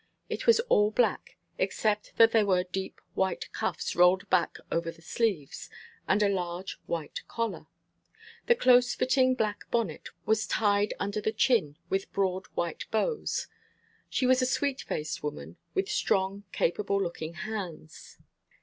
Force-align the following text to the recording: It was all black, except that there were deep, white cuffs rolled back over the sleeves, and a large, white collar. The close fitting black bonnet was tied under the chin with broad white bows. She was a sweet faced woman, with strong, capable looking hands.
It 0.29 0.47
was 0.47 0.59
all 0.61 0.89
black, 0.89 1.37
except 1.59 2.13
that 2.17 2.31
there 2.31 2.47
were 2.47 2.63
deep, 2.63 2.99
white 3.13 3.51
cuffs 3.51 3.95
rolled 3.95 4.27
back 4.31 4.57
over 4.71 4.89
the 4.89 5.03
sleeves, 5.03 5.69
and 6.07 6.23
a 6.23 6.27
large, 6.27 6.79
white 6.87 7.21
collar. 7.27 7.67
The 8.47 8.55
close 8.55 8.95
fitting 8.95 9.35
black 9.35 9.69
bonnet 9.69 10.09
was 10.25 10.47
tied 10.47 10.95
under 10.99 11.21
the 11.21 11.31
chin 11.31 11.77
with 11.87 12.11
broad 12.13 12.47
white 12.55 12.85
bows. 12.89 13.45
She 14.09 14.25
was 14.25 14.41
a 14.41 14.47
sweet 14.47 14.81
faced 14.81 15.21
woman, 15.21 15.57
with 15.75 15.87
strong, 15.87 16.45
capable 16.51 16.99
looking 16.99 17.35
hands. 17.35 18.17